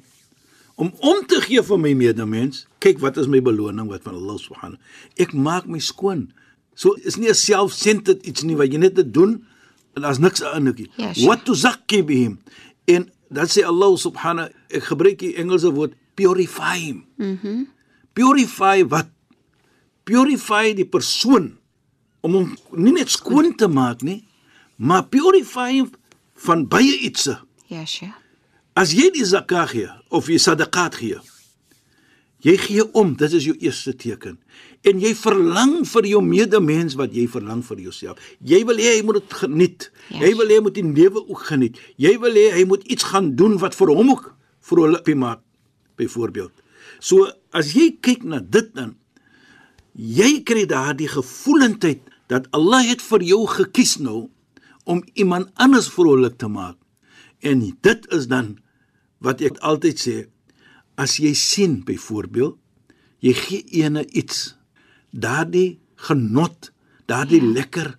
om 0.75 0.91
om 0.99 1.21
te 1.25 1.39
gee 1.41 1.61
vir 1.63 1.79
my 1.81 1.93
medemens, 1.97 2.65
kyk 2.83 2.99
wat 3.01 3.17
is 3.17 3.29
my 3.31 3.39
beloning 3.41 3.87
wat 3.89 4.03
van 4.05 4.17
Allah 4.19 4.35
subhanahu. 4.37 4.77
Ek 5.17 5.31
maak 5.33 5.65
my 5.71 5.79
skoon. 5.81 6.27
So 6.77 6.93
is 7.01 7.15
nie 7.17 7.31
'n 7.31 7.33
self-centered 7.33 8.21
iets 8.27 8.43
nie 8.43 8.57
wat 8.59 8.69
jy 8.69 8.77
net 8.77 8.95
dit 8.95 9.13
doen 9.13 9.41
en 9.95 10.01
daar's 10.01 10.19
niks 10.19 10.43
aan. 10.43 10.67
Ja, 10.67 11.13
sure. 11.13 11.25
What 11.25 11.45
tuzakki 11.45 12.03
bihim. 12.03 12.37
En 12.85 13.09
dan 13.31 13.47
sê 13.47 13.63
Allah 13.63 13.97
subhanahu, 13.97 14.51
ek 14.69 14.83
gebruik 14.83 15.19
die 15.19 15.35
Engelse 15.35 15.71
woord 15.71 15.93
purify 16.15 16.77
him. 16.77 17.05
Mhm. 17.17 17.39
Mm 17.41 17.67
purify 18.15 18.87
wat? 18.87 19.09
Purify 20.03 20.73
die 20.73 20.85
persoon 20.87 21.57
om 22.21 22.33
hom 22.33 22.57
nie 22.71 22.93
net 22.93 23.09
skoon 23.09 23.55
te 23.55 23.67
maak 23.67 24.01
nie, 24.01 24.23
maar 24.77 25.03
purify 25.03 25.79
hom 25.79 25.91
van 26.35 26.67
baie 26.67 26.95
ietsie. 27.03 27.35
Ja, 27.71 27.85
Sheikh. 27.85 28.13
As 28.75 28.91
jy 28.91 29.07
die 29.15 29.23
zakat 29.23 29.71
gee 29.71 29.91
of 30.11 30.27
jy 30.27 30.35
sadaqat 30.41 30.97
gee, 30.99 31.21
jy 32.43 32.55
gee 32.59 32.83
om, 32.91 33.13
dit 33.17 33.31
is 33.37 33.47
jou 33.47 33.55
eerste 33.63 33.93
teken. 33.95 34.35
En 34.85 34.99
jy 35.01 35.13
verlang 35.17 35.77
vir 35.87 36.09
jou 36.11 36.19
medemens 36.21 36.97
wat 36.99 37.15
jy 37.15 37.23
verlang 37.31 37.63
vir 37.65 37.85
jouself. 37.87 38.19
Jy 38.43 38.59
wil 38.67 38.81
hê 38.83 38.97
hy 38.97 39.05
moet 39.07 39.21
dit 39.21 39.37
geniet. 39.39 39.87
Ja. 40.11 40.25
Jy 40.25 40.33
wil 40.41 40.51
hê 40.51 40.59
hy 40.59 40.65
moet 40.67 40.77
die 40.77 40.85
lewe 40.85 41.23
ook 41.23 41.47
geniet. 41.47 41.79
Jy 41.97 42.13
wil 42.21 42.37
hê 42.37 42.45
hy 42.57 42.67
moet 42.69 42.83
iets 42.91 43.07
gaan 43.13 43.31
doen 43.39 43.55
wat 43.63 43.79
vir 43.79 43.95
hom 43.95 44.11
ook 44.13 44.29
vrolik 44.65 45.07
maak, 45.15 45.41
byvoorbeeld. 45.95 46.53
So 46.99 47.31
as 47.55 47.73
jy 47.73 47.95
kyk 48.03 48.27
na 48.27 48.43
dit 48.43 48.69
dan, 48.75 48.95
jy 49.95 50.43
kry 50.43 50.67
daardie 50.67 51.09
gevoelendheid 51.09 52.03
dat 52.27 52.49
Allah 52.51 52.83
het 52.83 53.01
vir 53.01 53.23
jou 53.23 53.45
gekies 53.47 53.99
nou 54.03 54.27
om 54.83 55.01
iemand 55.15 55.53
anders 55.55 55.87
vrolik 55.89 56.37
te 56.37 56.49
maak. 56.51 56.77
En 57.45 57.61
dit 57.85 58.07
is 58.17 58.27
dan 58.31 58.55
wat 59.23 59.41
ek 59.45 59.57
altyd 59.65 59.99
sê, 60.01 60.15
as 60.99 61.17
jy 61.21 61.33
sien 61.37 61.79
byvoorbeeld, 61.85 62.57
jy 63.25 63.33
gee 63.37 63.63
ene 63.83 64.03
iets, 64.17 64.55
daardie 65.11 65.77
genot, 66.07 66.71
daardie 67.09 67.41
ja. 67.41 67.51
lekker 67.59 67.93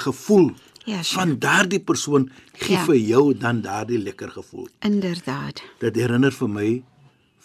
gevoel 0.00 0.50
Ja, 0.88 1.02
sure. 1.02 1.20
van 1.20 1.32
daardie 1.38 1.80
persoon 1.84 2.30
gee 2.56 2.76
Ja. 2.76 2.84
vir 2.84 2.96
jou 2.96 3.34
dan 3.38 3.60
daardie 3.62 3.98
lekker 3.98 4.30
gevoel. 4.30 4.68
Inderdaad. 4.80 5.62
Dit 5.78 5.96
herinner 5.96 6.32
vir 6.32 6.48
my 6.48 6.82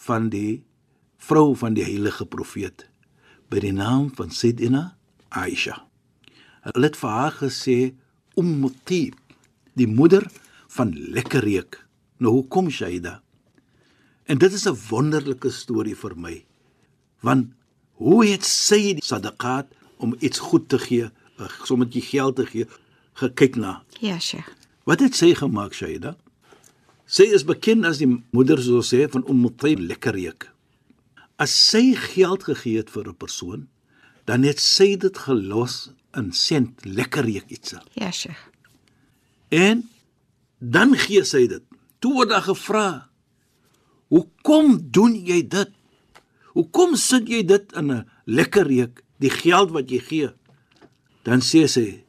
van 0.07 0.29
die 0.29 0.63
vrou 1.17 1.55
van 1.55 1.73
die 1.73 1.83
heilige 1.83 2.25
profeet 2.25 2.87
by 3.49 3.59
die 3.59 3.73
naam 3.73 4.09
van 4.15 4.31
Sayyidina 4.31 4.95
Aisha. 5.29 5.85
Hulle 6.61 6.85
het 6.89 6.97
vir 6.97 7.09
haar 7.09 7.31
gesê 7.41 7.93
Umm 8.37 8.69
Tib, 8.83 9.15
die 9.75 9.87
moeder 9.87 10.25
van 10.75 10.91
lekker 11.15 11.43
reuk. 11.43 11.79
Nou 12.17 12.33
hoekom 12.33 12.69
Shaida? 12.69 13.21
En 14.25 14.37
dit 14.37 14.53
is 14.53 14.65
'n 14.67 14.77
wonderlike 14.89 15.49
storie 15.49 15.95
vir 15.95 16.13
my. 16.17 16.45
Want 17.21 17.53
hoe 17.91 18.25
het 18.25 18.43
sy 18.43 18.93
die 18.93 19.05
sadaqat 19.05 19.67
om 19.97 20.15
iets 20.19 20.39
goed 20.39 20.69
te 20.69 20.79
gee, 20.79 21.11
'n 21.39 21.49
sommetjie 21.63 22.01
geld 22.01 22.35
te 22.35 22.45
gee, 22.45 22.65
gekyk 23.13 23.55
na? 23.55 23.83
Ja, 23.99 24.19
Sheikh. 24.19 24.49
Wat 24.83 24.99
het 24.99 25.15
sy 25.15 25.33
gemaak, 25.33 25.73
Shaida? 25.73 26.15
Sy 27.05 27.23
is 27.23 27.45
bekend 27.45 27.85
as 27.85 27.97
die 27.97 28.23
moeder 28.31 28.61
soos 28.61 28.93
sê 28.93 29.09
van 29.09 29.23
Umm 29.29 29.55
Tayyib 29.55 29.79
lekker 29.79 30.13
reuk. 30.13 30.51
As 31.37 31.69
sy 31.69 31.95
geld 31.95 32.43
gegee 32.43 32.77
het 32.77 32.89
vir 32.89 33.07
'n 33.07 33.15
persoon, 33.15 33.67
dan 34.25 34.43
het 34.43 34.59
sy 34.59 34.95
dit 34.97 35.17
gelos 35.17 35.91
in 36.13 36.31
sent 36.31 36.85
lekker 36.85 37.23
reuk 37.23 37.49
iets. 37.49 37.73
Ja, 37.93 38.11
Sheikh. 38.11 38.49
En 39.49 39.89
dan 40.59 40.95
gee 40.95 41.23
sy 41.23 41.47
dit. 41.47 41.63
Toe 41.99 42.13
word 42.13 42.29
daar 42.29 42.45
gevra: 42.45 43.09
"Hoekom 44.07 44.79
doen 44.91 45.15
jy 45.15 45.47
dit? 45.47 45.71
Hoekom 46.53 46.95
sit 46.95 47.27
jy 47.27 47.43
dit 47.43 47.73
in 47.73 47.91
'n 47.91 48.05
lekker 48.25 48.67
reuk, 48.67 49.03
die 49.19 49.29
geld 49.29 49.71
wat 49.71 49.89
jy 49.89 49.99
gee?" 49.99 50.29
Dan 51.23 51.41
sê 51.41 51.67
sy: 51.67 52.05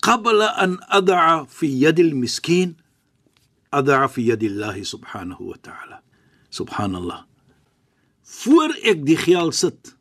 qabla 0.00 0.54
an 0.56 0.78
ad'a 0.88 1.46
fi 1.46 1.66
yadi 1.66 2.02
al-miskin 2.08 2.76
ad'a 3.72 4.08
fi 4.08 4.22
yadi 4.30 4.48
Allah 4.48 4.76
subhanahu 4.94 5.52
wa 5.52 5.58
ta'ala. 5.60 6.02
Subhanallah. 6.50 7.24
Voor 8.22 8.72
ek 8.84 9.04
die 9.04 9.16
geld 9.16 9.54
sit 9.54 9.96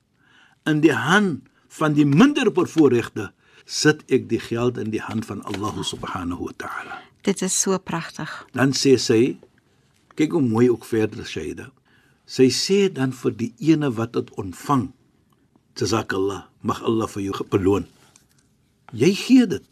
in 0.67 0.81
die 0.83 0.95
hand 0.95 1.47
van 1.67 1.93
die 1.93 2.05
minder 2.07 2.51
bevoorregte, 2.51 3.31
sit 3.65 4.03
ek 4.07 4.29
die 4.31 4.39
geld 4.39 4.79
in 4.79 4.91
die 4.95 5.03
hand 5.03 5.27
van 5.27 5.43
Allah 5.43 5.75
subhanahu 5.83 6.47
wa 6.47 6.55
ta'ala. 6.55 7.01
Dit 7.27 7.41
is 7.41 7.61
so 7.61 7.75
pragtig. 7.77 8.31
Dan 8.55 8.71
sê 8.71 8.93
sy, 8.95 9.35
kyk 10.15 10.31
hoe 10.37 10.43
mooi 10.45 10.69
ook 10.71 10.85
verder 10.87 11.27
Shaida. 11.27 11.65
Sy 12.23 12.47
sê 12.55 12.85
dan 12.87 13.11
vir 13.11 13.33
die 13.35 13.49
ene 13.67 13.89
wat 13.97 14.13
dit 14.15 14.31
ontvang, 14.39 14.85
Jazakallah, 15.77 16.45
mag 16.63 16.79
Allah 16.87 17.09
vir 17.11 17.25
jou 17.27 17.43
beloon. 17.51 17.83
Jy 18.95 19.11
gee 19.19 19.49
dit 19.51 19.65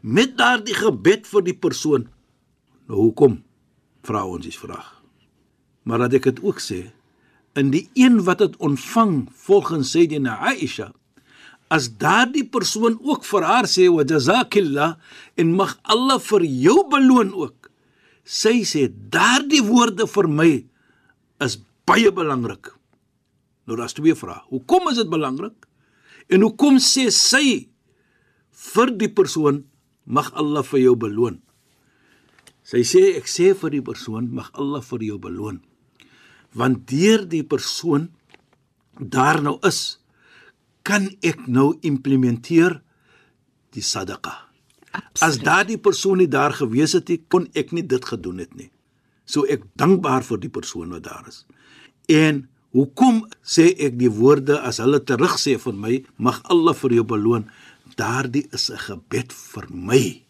met 0.00 0.32
daardie 0.40 0.74
gebed 0.74 1.28
vir 1.28 1.44
die 1.46 1.54
persoon. 1.54 2.08
Nou 2.88 3.04
hoekom? 3.04 3.36
Vra 4.08 4.24
ons 4.26 4.48
die 4.48 4.56
vraag. 4.56 4.88
Maar 5.84 6.06
dat 6.06 6.16
ek 6.18 6.30
dit 6.32 6.42
ook 6.42 6.64
sê, 6.64 6.80
in 7.60 7.70
die 7.76 7.84
een 7.92 8.22
wat 8.24 8.40
dit 8.40 8.56
ontvang 8.56 9.28
volgens 9.44 9.92
Sayyidina 9.92 10.40
Aisha, 10.48 10.88
as 11.72 11.88
daardie 11.96 12.44
persoon 12.44 12.98
ook 13.00 13.24
vir 13.24 13.46
haar 13.48 13.68
sê 13.70 13.88
wa 13.88 14.04
jazakillah 14.04 14.96
en 15.40 15.56
mag 15.56 15.72
Allah 15.88 16.20
vir 16.20 16.44
jou 16.44 16.82
beloon 16.92 17.32
ook. 17.32 17.70
Sy 18.28 18.60
sê 18.68 18.86
daardie 18.92 19.62
woorde 19.64 20.06
vir 20.06 20.28
my 20.28 20.52
is 21.42 21.56
baie 21.88 22.12
belangrik. 22.12 22.74
Nou 23.66 23.78
daar's 23.78 23.96
twee 23.96 24.14
vrae. 24.18 24.42
Hoekom 24.52 24.90
is 24.92 25.00
dit 25.00 25.10
belangrik? 25.10 25.56
En 26.28 26.44
hoekom 26.44 26.78
sê 26.82 27.08
sy 27.14 27.70
vir 28.72 28.92
die 28.98 29.10
persoon 29.10 29.64
mag 30.04 30.28
Allah 30.38 30.66
vir 30.66 30.84
jou 30.84 30.94
beloon? 30.98 31.40
Sy 32.62 32.84
sê 32.86 33.16
ek 33.18 33.26
sê 33.30 33.52
vir 33.58 33.78
die 33.78 33.84
persoon 33.84 34.28
mag 34.34 34.52
Allah 34.54 34.84
vir 34.92 35.08
jou 35.08 35.18
beloon. 35.22 35.62
Want 36.54 36.84
deur 36.90 37.24
die 37.26 37.42
persoon 37.48 38.10
daar 39.00 39.40
nou 39.42 39.56
is, 39.66 40.01
kan 40.82 41.08
ek 41.22 41.46
nou 41.46 41.72
implementeer 41.82 42.80
die 43.72 43.84
sadaqa. 43.84 44.34
As 45.24 45.38
daardie 45.40 45.78
persoon 45.80 46.18
nie 46.20 46.28
daar 46.28 46.52
gewees 46.52 46.92
het 46.92 47.08
nie, 47.08 47.22
kon 47.28 47.48
ek 47.56 47.72
nie 47.72 47.84
dit 47.86 48.04
gedoen 48.04 48.42
het 48.44 48.54
nie. 48.54 48.70
So 49.24 49.46
ek 49.48 49.64
dankbaar 49.80 50.26
vir 50.26 50.42
die 50.42 50.52
persoon 50.52 50.92
wat 50.92 51.06
daar 51.08 51.28
is. 51.28 51.44
En 52.08 52.48
Hoekom 52.72 53.26
sê 53.44 53.66
ek 53.84 53.98
die 54.00 54.08
woorde 54.08 54.56
as 54.64 54.78
hulle 54.80 55.02
terugsê 55.04 55.58
vir 55.60 55.74
my, 55.76 55.98
mag 56.16 56.38
Allah 56.48 56.72
vir 56.72 56.94
jou 56.96 57.04
beloon? 57.04 57.44
Daardie 58.00 58.46
is 58.48 58.70
'n 58.72 58.80
gebed 58.80 59.32
vir 59.32 59.66
my 59.68 60.22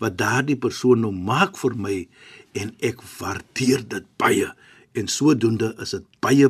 wat 0.00 0.16
daardie 0.16 0.56
persoon 0.56 1.00
nou 1.00 1.12
maak 1.12 1.56
vir 1.56 1.74
my 1.76 2.08
en 2.54 2.72
ek 2.84 3.00
waardeer 3.20 3.84
dit 3.88 4.06
baie 4.20 4.48
en 4.94 5.08
sodoende 5.08 5.74
is 5.80 5.90
dit 5.96 6.04
baie 6.20 6.48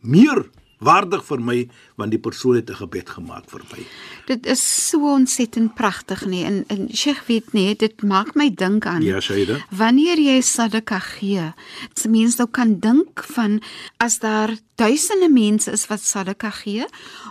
meer 0.00 0.44
waardig 0.86 1.24
vir 1.26 1.42
my 1.42 1.58
want 1.98 2.14
die 2.14 2.20
persoon 2.22 2.56
het 2.56 2.70
'n 2.70 2.80
gebed 2.80 3.08
gemaak 3.10 3.50
vir 3.50 3.62
my. 3.72 3.82
Dit 4.26 4.46
is 4.46 4.62
so 4.88 5.12
ontsettend 5.12 5.74
pragtig 5.74 6.26
nie 6.26 6.44
en 6.44 6.64
en 6.68 6.88
Sheikh 6.92 7.26
weet 7.26 7.52
nie, 7.52 7.74
dit 7.74 8.02
maak 8.02 8.34
my 8.34 8.50
dink 8.54 8.86
aan 8.86 9.02
Ja, 9.02 9.20
Shaida. 9.20 9.58
Wanneer 9.70 10.18
jy 10.18 10.40
sadaka 10.40 10.98
gee, 10.98 11.52
se 11.94 12.08
mens 12.08 12.36
nou 12.36 12.48
kan 12.50 12.78
dink 12.80 13.24
van 13.34 13.60
as 13.96 14.18
daar 14.18 14.56
duisende 14.74 15.28
mense 15.28 15.70
is 15.70 15.86
wat 15.86 16.00
sadaka 16.00 16.50
gee, 16.50 16.84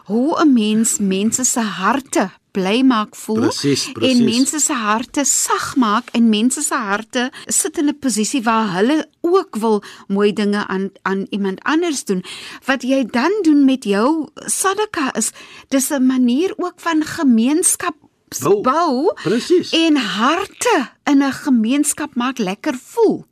hoe 0.05 0.41
'n 0.41 0.53
mens 0.53 0.99
mense 0.99 1.43
se 1.43 1.59
harte 1.59 2.31
bly 2.55 2.81
maak 2.87 3.15
voel 3.15 3.41
Precies, 3.49 3.83
precies. 3.91 4.19
en 4.19 4.25
mense 4.25 4.59
se 4.63 4.73
harte 4.73 5.25
sag 5.25 5.75
maak 5.81 6.09
en 6.17 6.29
mense 6.31 6.61
se 6.63 6.75
harte 6.75 7.27
sit 7.47 7.77
in 7.81 7.89
'n 7.91 7.99
posisie 7.99 8.41
waar 8.43 8.71
hulle 8.77 9.05
ook 9.21 9.55
wil 9.59 9.83
mooi 10.07 10.33
dinge 10.33 10.67
aan 10.67 10.89
aan 11.03 11.25
iemand 11.29 11.59
anders 11.63 12.03
doen. 12.05 12.23
Wat 12.65 12.81
jy 12.83 13.05
dan 13.11 13.31
doen 13.43 13.65
met 13.65 13.83
jou 13.83 14.27
sadaka 14.45 15.13
is 15.15 15.31
dis 15.69 15.89
'n 15.91 16.05
manier 16.05 16.53
ook 16.57 16.77
van 16.77 17.03
gemeenskap 17.03 17.95
Bou. 18.41 18.61
bou 18.61 19.13
Presies. 19.23 19.71
en 19.71 19.95
harte 19.97 20.89
in 21.03 21.21
'n 21.23 21.31
gemeenskap 21.31 22.15
maak 22.15 22.37
lekker 22.37 22.73
voel. 22.83 23.25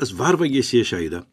is 0.00 0.12
waar 0.12 0.36
wat 0.36 0.48
jy 0.48 0.62
sê 0.62 0.84
Shaida. 0.84 1.24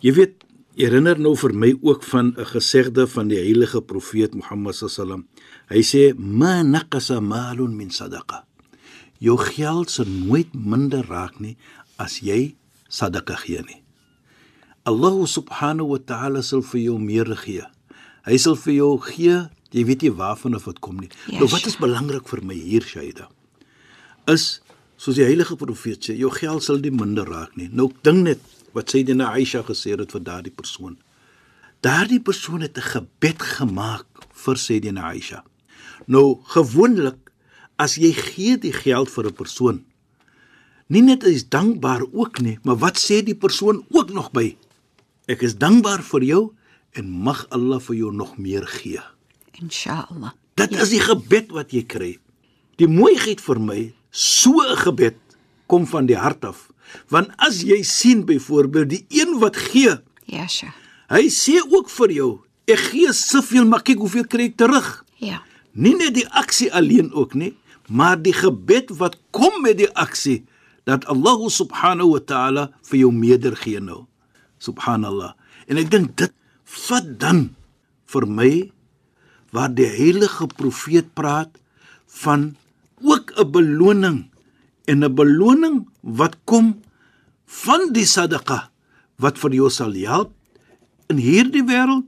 Jy 0.00 0.12
weet, 0.12 0.34
herinner 0.76 1.18
nou 1.18 1.36
vir 1.36 1.54
my 1.54 1.74
ook 1.82 2.02
van 2.04 2.34
'n 2.36 2.44
gesegde 2.46 3.06
van 3.06 3.28
die 3.28 3.38
heilige 3.38 3.80
profeet 3.82 4.34
Mohammed 4.34 4.74
sallam. 4.74 5.26
Hy 5.68 5.82
sê: 5.84 6.14
"Ma 6.16 6.62
naqasa 6.62 7.20
malun 7.20 7.76
min 7.76 7.90
sadaqa." 7.90 8.44
Jou 9.20 9.36
geld 9.36 9.90
sal 9.90 10.06
nooit 10.06 10.54
minder 10.54 11.04
raak 11.04 11.40
nie 11.40 11.56
as 11.98 12.20
jy 12.22 12.54
sadaqa 12.88 13.36
gee 13.44 13.62
nie. 13.66 13.82
Allah 14.88 15.26
subhanahu 15.26 15.92
wa 15.92 15.98
ta'ala 15.98 16.42
sal 16.42 16.62
vir 16.62 16.80
jou 16.80 16.98
meer 16.98 17.28
gee. 17.36 17.66
Hy 18.24 18.36
sal 18.36 18.56
vir 18.56 18.74
jou 18.74 18.92
gee, 19.04 19.48
jy 19.74 19.84
weet 19.84 20.06
nie 20.06 20.14
waarvan 20.16 20.56
of 20.56 20.64
dit 20.64 20.80
kom 20.80 21.00
nie. 21.02 21.10
Ja, 21.28 21.42
nou 21.42 21.48
wat 21.52 21.66
is 21.68 21.76
belangrik 21.76 22.28
vir 22.30 22.40
my 22.44 22.56
hier 22.56 22.86
Shaida? 22.86 23.28
Is 24.28 24.60
soos 24.96 25.18
die 25.18 25.26
heilige 25.26 25.56
profeet 25.60 26.08
sê, 26.08 26.16
jou 26.16 26.30
geld 26.32 26.64
sal 26.64 26.80
nie 26.80 26.94
minder 26.94 27.28
raak 27.28 27.56
nie. 27.56 27.68
Nou 27.68 27.90
ding 28.06 28.24
net 28.24 28.40
wat 28.76 28.88
Sayyidina 28.92 29.32
Aisha 29.36 29.62
gesê 29.66 29.92
het 29.96 30.14
vir 30.14 30.24
daardie 30.24 30.54
persoon. 30.54 30.96
Daardie 31.84 32.20
persoon 32.20 32.64
het 32.64 32.78
'n 32.78 32.88
gebed 32.94 33.42
gemaak 33.42 34.06
vir 34.32 34.56
Sayyidina 34.56 35.02
Aisha. 35.12 35.44
Nou 36.06 36.38
gewoonlik 36.44 37.16
as 37.78 37.94
jy 37.96 38.12
gee 38.12 38.56
die 38.58 38.72
geld 38.72 39.10
vir 39.10 39.26
'n 39.26 39.32
persoon, 39.34 39.84
nie 40.88 41.02
net 41.02 41.24
is 41.24 41.48
dankbaar 41.48 42.02
ook 42.12 42.40
nie, 42.40 42.58
maar 42.64 42.76
wat 42.76 42.96
sê 42.98 43.22
die 43.24 43.34
persoon 43.34 43.84
ook 43.90 44.10
nog 44.12 44.30
by? 44.32 44.56
Ek 45.28 45.42
is 45.42 45.54
dankbaar 45.54 46.02
vir 46.02 46.22
jou 46.24 46.52
en 46.92 47.10
mag 47.10 47.46
Allah 47.50 47.80
vir 47.80 47.96
jou 47.96 48.12
nog 48.12 48.38
meer 48.38 48.66
gee. 48.66 49.00
Insha'Allah. 49.60 50.32
Dit 50.56 50.72
is 50.72 50.88
die 50.90 51.00
gebed 51.00 51.50
wat 51.54 51.70
jy 51.72 51.82
kry. 51.86 52.18
Die 52.78 52.86
mooiheid 52.88 53.40
vir 53.40 53.58
my, 53.60 53.92
so 54.10 54.50
'n 54.62 54.76
gebed 54.76 55.16
kom 55.66 55.86
van 55.86 56.06
die 56.06 56.16
hart 56.16 56.44
af. 56.44 56.70
Want 57.10 57.28
as 57.38 57.62
jy 57.62 57.82
sien 57.82 58.24
byvoorbeeld 58.24 58.88
die 58.88 59.04
een 59.08 59.38
wat 59.38 59.56
gee, 59.56 59.98
Ja, 60.24 60.46
sure. 60.46 60.72
hy 61.10 61.28
sê 61.28 61.60
ook 61.70 61.90
vir 61.90 62.10
jou, 62.12 62.40
ek 62.66 62.78
gee 62.78 63.12
soveel, 63.12 63.64
maar 63.66 63.82
kyk 63.82 63.98
hoeveel 63.98 64.26
kry 64.26 64.44
ek 64.44 64.56
terug. 64.56 65.04
Ja. 65.16 65.42
Nie 65.78 65.94
net 65.94 66.16
die 66.18 66.26
aksie 66.34 66.72
alleen 66.74 67.12
ook 67.14 67.36
nie, 67.38 67.52
maar 67.86 68.18
die 68.18 68.34
gebed 68.34 68.90
wat 68.98 69.14
kom 69.30 69.62
met 69.62 69.78
die 69.78 69.90
aksie 69.94 70.42
dat 70.88 71.06
Allah 71.06 71.38
subhanahu 71.52 72.16
wa 72.16 72.22
ta'ala 72.24 72.64
vir 72.90 72.98
jou 73.04 73.12
meeder 73.14 73.54
gee 73.56 73.80
nou. 73.80 74.06
Subhanallah. 74.58 75.36
En 75.70 75.78
ek 75.78 75.92
dink 75.92 76.16
dit 76.18 76.34
vat 76.88 77.06
dan 77.22 77.52
vir 78.10 78.26
my 78.26 78.52
waar 79.54 79.70
die 79.72 79.88
heilige 79.88 80.48
profeet 80.58 81.12
praat 81.16 81.54
van 82.24 82.56
ook 83.00 83.32
'n 83.36 83.50
beloning 83.52 84.18
en 84.88 85.04
'n 85.04 85.14
beloning 85.14 85.86
wat 86.02 86.36
kom 86.44 86.80
van 87.46 87.92
die 87.92 88.08
sadaqa 88.08 88.70
wat 89.16 89.38
vir 89.38 89.52
jou 89.54 89.70
sal 89.70 89.92
help 89.92 90.32
in 91.08 91.16
hierdie 91.16 91.64
wêreld 91.64 92.04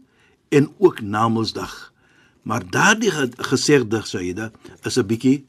en 0.48 0.68
ook 0.78 1.00
na 1.00 1.28
Mondsdag. 1.28 1.89
Maar 2.50 2.64
daardie 2.70 3.10
ge- 3.14 3.30
gesegde 3.50 4.00
Saida 4.10 4.50
is 4.82 4.96
'n 4.98 5.06
bietjie 5.06 5.44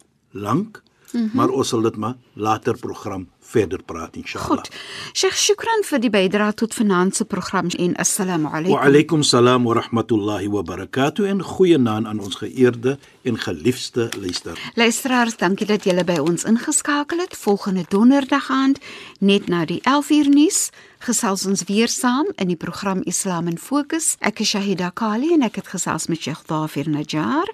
lank, 0.46 0.84
mm 1.14 1.20
-hmm. 1.20 1.30
maar 1.34 1.50
ons 1.50 1.68
sal 1.68 1.82
dit 1.82 1.96
maar 1.96 2.16
later 2.34 2.78
program 2.78 3.28
verder 3.52 3.84
praat 3.84 4.16
inshallah. 4.16 4.48
Goed. 4.48 4.70
Sheikh, 5.14 5.36
shukran 5.36 5.84
vir 5.88 6.00
die 6.04 6.12
bydrae 6.14 6.54
tot 6.54 6.76
vanaand 6.78 7.16
se 7.16 7.26
program 7.26 7.68
en 7.86 7.96
assalamu 7.96 8.50
Wa 8.50 8.58
alaykum. 8.58 8.86
alaykum 8.88 9.24
salaam 9.24 9.64
wa 9.64 9.74
rahmatullahi 9.74 10.48
wa 10.48 10.64
barakatuh 10.64 11.28
en 11.30 11.44
goeienaand 11.44 12.08
aan 12.08 12.20
ons 12.20 12.36
geëerde 12.36 12.98
en 13.22 13.38
geliefde 13.38 14.10
luister. 14.20 14.72
Luisteraars, 14.76 15.38
dankie 15.38 15.68
dat 15.68 15.84
julle 15.84 16.04
by 16.04 16.18
ons 16.24 16.44
ingeskakel 16.44 17.20
het. 17.20 17.38
Volgende 17.38 17.86
donderdag 17.90 18.50
aand, 18.50 18.80
net 19.20 19.48
na 19.48 19.66
die 19.66 19.82
11uur 19.84 20.30
nuus, 20.30 20.70
gesels 21.00 21.46
ons 21.46 21.64
weer 21.68 21.88
saam 21.88 22.28
in 22.36 22.48
die 22.48 22.60
program 22.60 23.02
Islam 23.04 23.48
in 23.48 23.58
Fokus. 23.58 24.16
Ek 24.20 24.40
is 24.40 24.50
Shahida 24.50 24.92
Kali 24.94 25.34
en 25.34 25.42
ek 25.42 25.56
het 25.56 25.68
gesels 25.68 26.08
met 26.08 26.22
Sheikh 26.22 26.46
Dafir 26.46 26.90
Najjar. 26.90 27.50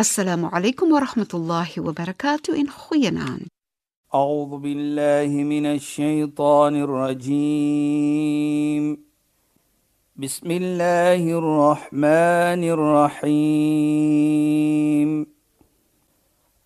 Alaykum 0.00 0.92
wa 0.92 1.00
rahmatullahi 1.00 1.80
wa 1.80 1.92
barakatuh 1.92 2.58
en 2.58 2.66
goeienaand. 2.66 3.46
أعوذ 4.14 4.58
بالله 4.58 5.26
من 5.26 5.66
الشيطان 5.66 6.82
الرجيم. 6.82 8.98
بسم 10.16 10.50
الله 10.50 11.38
الرحمن 11.38 12.64
الرحيم. 12.64 15.26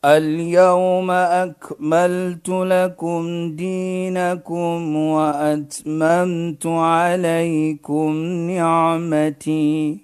اليوم 0.05 1.11
أكملت 1.11 2.49
لكم 2.49 3.53
دينكم 3.57 4.97
وأتممت 4.97 6.66
عليكم 6.66 8.16
نعمتي. 8.51 10.04